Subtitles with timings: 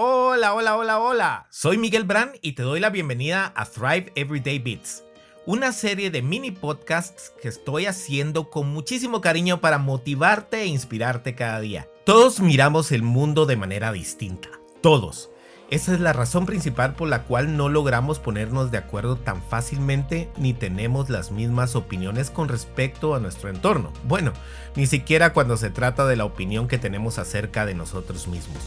[0.00, 1.46] Hola, hola, hola, hola.
[1.50, 5.02] Soy Miguel Brand y te doy la bienvenida a Thrive Everyday Beats,
[5.44, 11.34] una serie de mini podcasts que estoy haciendo con muchísimo cariño para motivarte e inspirarte
[11.34, 11.88] cada día.
[12.04, 14.50] Todos miramos el mundo de manera distinta.
[14.82, 15.30] Todos.
[15.68, 20.30] Esa es la razón principal por la cual no logramos ponernos de acuerdo tan fácilmente
[20.36, 23.92] ni tenemos las mismas opiniones con respecto a nuestro entorno.
[24.04, 24.32] Bueno,
[24.76, 28.62] ni siquiera cuando se trata de la opinión que tenemos acerca de nosotros mismos.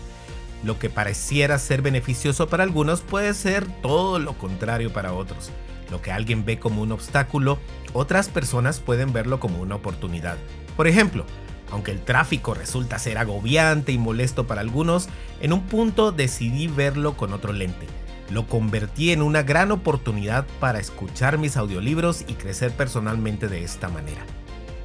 [0.64, 5.52] Lo que pareciera ser beneficioso para algunos puede ser todo lo contrario para otros.
[5.90, 7.60] Lo que alguien ve como un obstáculo,
[7.94, 10.38] otras personas pueden verlo como una oportunidad.
[10.78, 11.26] Por ejemplo,
[11.72, 15.10] aunque el tráfico resulta ser agobiante y molesto para algunos,
[15.42, 17.88] en un punto decidí verlo con otro lente.
[18.30, 23.90] Lo convertí en una gran oportunidad para escuchar mis audiolibros y crecer personalmente de esta
[23.90, 24.26] manera.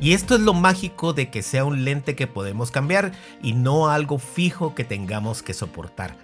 [0.01, 3.89] Y esto es lo mágico de que sea un lente que podemos cambiar y no
[3.89, 6.17] algo fijo que tengamos que soportar.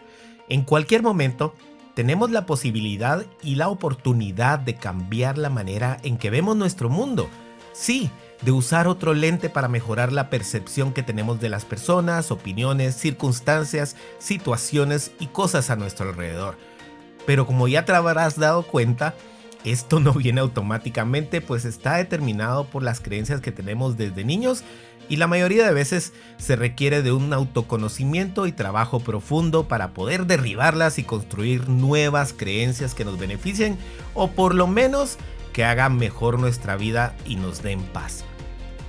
[0.48, 1.54] En cualquier momento,
[1.94, 7.28] tenemos la posibilidad y la oportunidad de cambiar la manera en que vemos nuestro mundo.
[7.72, 8.10] Sí,
[8.42, 13.96] de usar otro lente para mejorar la percepción que tenemos de las personas, opiniones, circunstancias,
[14.18, 16.56] situaciones y cosas a nuestro alrededor.
[17.24, 19.14] Pero como ya te habrás dado cuenta,
[19.64, 24.64] esto no viene automáticamente, pues está determinado por las creencias que tenemos desde niños
[25.08, 30.26] y la mayoría de veces se requiere de un autoconocimiento y trabajo profundo para poder
[30.26, 33.76] derribarlas y construir nuevas creencias que nos beneficien
[34.14, 35.18] o por lo menos
[35.52, 38.24] que hagan mejor nuestra vida y nos den paz.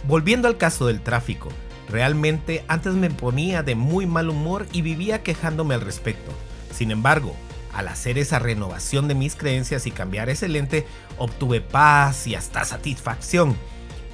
[0.08, 1.50] Volviendo al caso del tráfico,
[1.90, 6.32] realmente antes me ponía de muy mal humor y vivía quejándome al respecto.
[6.72, 7.36] Sin embargo,
[7.74, 10.86] al hacer esa renovación de mis creencias y cambiar ese lente,
[11.18, 13.58] obtuve paz y hasta satisfacción.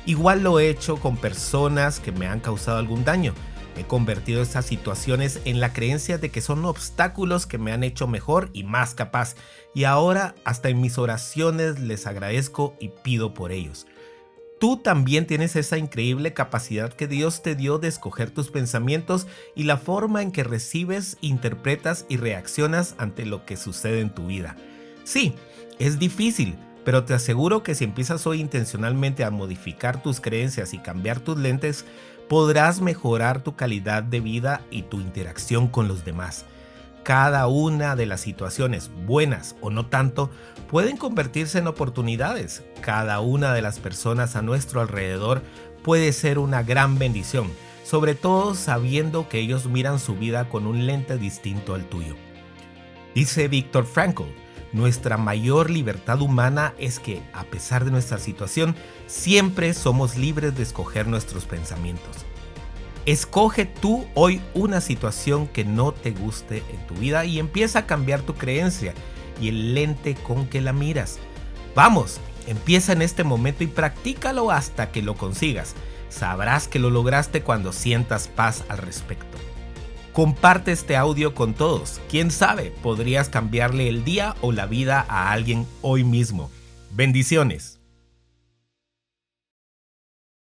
[0.05, 3.33] Igual lo he hecho con personas que me han causado algún daño.
[3.77, 8.07] He convertido estas situaciones en la creencia de que son obstáculos que me han hecho
[8.07, 9.35] mejor y más capaz.
[9.73, 13.87] Y ahora hasta en mis oraciones les agradezco y pido por ellos.
[14.59, 19.25] Tú también tienes esa increíble capacidad que Dios te dio de escoger tus pensamientos
[19.55, 24.27] y la forma en que recibes, interpretas y reaccionas ante lo que sucede en tu
[24.27, 24.57] vida.
[25.05, 25.33] Sí,
[25.79, 30.79] es difícil, pero te aseguro que si empiezas hoy intencionalmente a modificar tus creencias y
[30.79, 31.85] cambiar tus lentes,
[32.27, 36.45] podrás mejorar tu calidad de vida y tu interacción con los demás.
[37.09, 40.29] Cada una de las situaciones, buenas o no tanto,
[40.69, 42.63] pueden convertirse en oportunidades.
[42.81, 45.41] Cada una de las personas a nuestro alrededor
[45.81, 47.51] puede ser una gran bendición,
[47.83, 52.15] sobre todo sabiendo que ellos miran su vida con un lente distinto al tuyo.
[53.15, 54.25] Dice Víctor Frankl,
[54.71, 58.75] nuestra mayor libertad humana es que, a pesar de nuestra situación,
[59.07, 62.17] siempre somos libres de escoger nuestros pensamientos.
[63.09, 67.85] Escoge tú hoy una situación que no te guste en tu vida y empieza a
[67.87, 68.93] cambiar tu creencia
[69.41, 71.17] y el lente con que la miras.
[71.73, 75.73] Vamos, empieza en este momento y practícalo hasta que lo consigas.
[76.09, 79.39] Sabrás que lo lograste cuando sientas paz al respecto.
[80.13, 81.99] Comparte este audio con todos.
[82.11, 86.51] Quién sabe, podrías cambiarle el día o la vida a alguien hoy mismo.
[86.91, 87.78] Bendiciones.